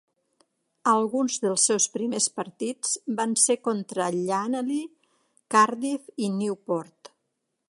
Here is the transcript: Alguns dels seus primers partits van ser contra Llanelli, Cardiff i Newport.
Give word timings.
Alguns 0.93 1.35
dels 1.43 1.65
seus 1.69 1.85
primers 1.99 2.29
partits 2.39 2.95
van 3.21 3.37
ser 3.45 3.59
contra 3.69 4.11
Llanelli, 4.19 4.83
Cardiff 5.57 6.13
i 6.29 6.37
Newport. 6.43 7.17